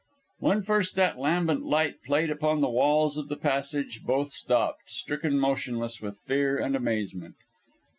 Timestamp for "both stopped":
4.03-4.89